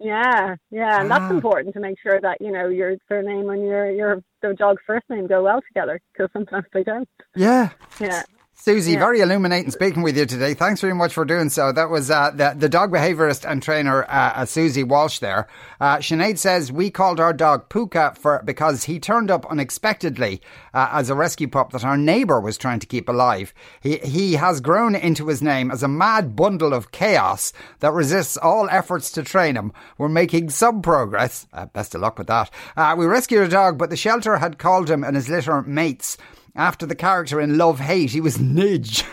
Yeah, 0.00 0.56
yeah, 0.70 1.00
and 1.00 1.10
ah. 1.12 1.18
that's 1.18 1.32
important 1.32 1.74
to 1.74 1.80
make 1.80 1.98
sure 2.00 2.20
that 2.20 2.40
you 2.40 2.52
know 2.52 2.68
your 2.68 2.96
surname 3.08 3.48
and 3.50 3.62
your 3.62 3.90
your 3.90 4.22
the 4.42 4.54
dog's 4.54 4.82
first 4.86 5.04
name 5.10 5.26
go 5.26 5.42
well 5.42 5.60
together 5.62 6.00
because 6.12 6.30
sometimes 6.32 6.66
they 6.72 6.84
don't. 6.84 7.08
Yeah, 7.34 7.70
yeah. 8.00 8.22
Suzie, 8.60 8.94
yeah. 8.94 8.98
very 8.98 9.20
illuminating 9.20 9.70
speaking 9.70 10.02
with 10.02 10.16
you 10.16 10.26
today. 10.26 10.52
Thanks 10.52 10.80
very 10.80 10.92
much 10.92 11.14
for 11.14 11.24
doing 11.24 11.48
so. 11.48 11.70
That 11.70 11.90
was 11.90 12.10
uh, 12.10 12.32
the, 12.32 12.54
the 12.58 12.68
dog 12.68 12.90
behaviourist 12.90 13.48
and 13.48 13.62
trainer 13.62 14.02
uh, 14.02 14.32
uh, 14.34 14.44
Suzie 14.46 14.86
Walsh 14.86 15.20
there. 15.20 15.46
Uh, 15.80 15.98
Sinead 15.98 16.38
says 16.38 16.72
we 16.72 16.90
called 16.90 17.20
our 17.20 17.32
dog 17.32 17.68
Puka 17.68 18.14
for 18.18 18.42
because 18.44 18.82
he 18.84 18.98
turned 18.98 19.30
up 19.30 19.46
unexpectedly 19.46 20.42
uh, 20.74 20.88
as 20.90 21.08
a 21.08 21.14
rescue 21.14 21.46
pup 21.46 21.70
that 21.70 21.84
our 21.84 21.96
neighbour 21.96 22.40
was 22.40 22.58
trying 22.58 22.80
to 22.80 22.86
keep 22.86 23.08
alive. 23.08 23.54
He 23.80 23.98
he 23.98 24.32
has 24.32 24.60
grown 24.60 24.96
into 24.96 25.28
his 25.28 25.40
name 25.40 25.70
as 25.70 25.84
a 25.84 25.88
mad 25.88 26.34
bundle 26.34 26.74
of 26.74 26.90
chaos 26.90 27.52
that 27.78 27.92
resists 27.92 28.36
all 28.36 28.68
efforts 28.70 29.12
to 29.12 29.22
train 29.22 29.54
him. 29.54 29.72
We're 29.98 30.08
making 30.08 30.50
some 30.50 30.82
progress. 30.82 31.46
Uh, 31.52 31.66
best 31.66 31.94
of 31.94 32.00
luck 32.00 32.18
with 32.18 32.26
that. 32.26 32.50
we 32.98 33.06
rescued 33.06 33.44
a 33.44 33.48
dog, 33.48 33.78
but 33.78 33.90
the 33.90 33.96
shelter 33.96 34.38
had 34.38 34.58
called 34.58 34.90
him 34.90 35.04
and 35.04 35.14
his 35.14 35.28
litter 35.28 35.62
mates 35.62 36.18
after 36.58 36.84
the 36.84 36.96
character 36.96 37.40
in 37.40 37.56
Love 37.56 37.78
Hate, 37.78 38.10
he 38.10 38.20
was 38.20 38.36
Nidge. 38.36 39.06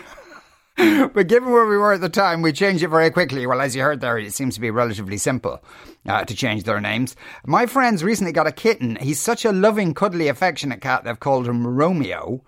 but 1.14 1.28
given 1.28 1.52
where 1.52 1.64
we 1.64 1.76
were 1.76 1.92
at 1.92 2.00
the 2.00 2.08
time, 2.08 2.42
we 2.42 2.52
changed 2.52 2.82
it 2.82 2.88
very 2.88 3.08
quickly. 3.08 3.46
Well, 3.46 3.60
as 3.60 3.76
you 3.76 3.82
heard 3.82 4.00
there, 4.00 4.18
it 4.18 4.34
seems 4.34 4.56
to 4.56 4.60
be 4.60 4.70
relatively 4.70 5.16
simple 5.16 5.62
uh, 6.06 6.24
to 6.24 6.34
change 6.34 6.64
their 6.64 6.80
names. 6.80 7.14
My 7.46 7.66
friends 7.66 8.02
recently 8.02 8.32
got 8.32 8.48
a 8.48 8.52
kitten. 8.52 8.96
He's 8.96 9.20
such 9.20 9.44
a 9.44 9.52
loving, 9.52 9.94
cuddly, 9.94 10.26
affectionate 10.26 10.80
cat, 10.80 11.04
they've 11.04 11.18
called 11.18 11.46
him 11.46 11.66
Romeo. 11.66 12.42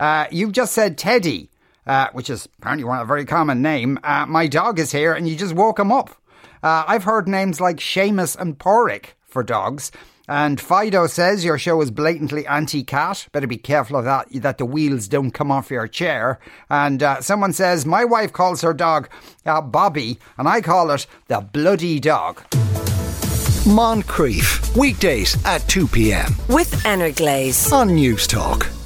Uh, 0.00 0.26
you've 0.30 0.52
just 0.52 0.72
said 0.72 0.96
Teddy, 0.96 1.50
uh, 1.86 2.08
which 2.12 2.30
is 2.30 2.48
apparently 2.58 2.88
a 2.90 3.04
very 3.04 3.26
common 3.26 3.60
name. 3.60 3.98
Uh, 4.02 4.24
my 4.26 4.46
dog 4.46 4.78
is 4.78 4.92
here, 4.92 5.12
and 5.12 5.28
you 5.28 5.36
just 5.36 5.54
woke 5.54 5.78
him 5.78 5.92
up. 5.92 6.10
Uh, 6.62 6.84
I've 6.88 7.04
heard 7.04 7.28
names 7.28 7.60
like 7.60 7.76
Seamus 7.76 8.34
and 8.34 8.58
Pádraig 8.58 9.10
for 9.38 9.44
dogs. 9.44 9.92
And 10.26 10.60
Fido 10.60 11.06
says 11.06 11.44
your 11.44 11.58
show 11.58 11.80
is 11.80 11.92
blatantly 11.92 12.44
anti-cat. 12.46 13.28
Better 13.30 13.46
be 13.46 13.56
careful 13.56 13.96
of 13.96 14.04
that, 14.04 14.26
that 14.42 14.58
the 14.58 14.66
wheels 14.66 15.06
don't 15.06 15.30
come 15.30 15.52
off 15.52 15.70
your 15.70 15.86
chair. 15.86 16.40
And 16.68 17.02
uh, 17.02 17.20
someone 17.20 17.52
says 17.52 17.86
my 17.86 18.04
wife 18.04 18.32
calls 18.32 18.62
her 18.62 18.74
dog 18.74 19.08
uh, 19.46 19.60
Bobby, 19.60 20.18
and 20.36 20.48
I 20.48 20.60
call 20.60 20.90
it 20.90 21.06
the 21.28 21.40
bloody 21.40 22.00
dog. 22.00 22.42
Moncrieff 23.64 24.76
weekdays 24.76 25.36
at 25.44 25.60
2 25.68 25.86
p.m. 25.86 26.34
with 26.48 26.72
Ennerglaze 26.84 27.72
on 27.72 27.90
Newstalk. 27.90 28.77